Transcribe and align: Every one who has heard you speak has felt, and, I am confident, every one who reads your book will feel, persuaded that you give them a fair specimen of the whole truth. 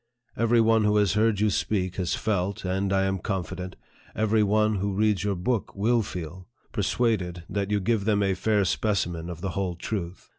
Every 0.35 0.61
one 0.61 0.83
who 0.83 0.97
has 0.97 1.13
heard 1.13 1.39
you 1.39 1.51
speak 1.51 1.97
has 1.97 2.15
felt, 2.15 2.65
and, 2.65 2.91
I 2.91 3.03
am 3.03 3.19
confident, 3.19 3.75
every 4.15 4.41
one 4.41 4.77
who 4.77 4.95
reads 4.95 5.23
your 5.23 5.35
book 5.35 5.75
will 5.75 6.01
feel, 6.01 6.47
persuaded 6.71 7.43
that 7.47 7.69
you 7.69 7.79
give 7.79 8.05
them 8.05 8.23
a 8.23 8.33
fair 8.33 8.65
specimen 8.65 9.29
of 9.29 9.41
the 9.41 9.49
whole 9.51 9.75
truth. 9.75 10.29